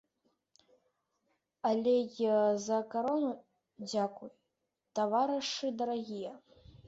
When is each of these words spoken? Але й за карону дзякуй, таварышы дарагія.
Але 1.69 1.89
й 2.05 2.15
за 2.67 2.79
карону 2.95 3.31
дзякуй, 3.91 4.33
таварышы 5.01 5.73
дарагія. 5.83 6.33